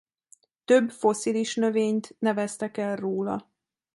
[0.65, 3.49] Több fosszilis növényt neveztek el róla.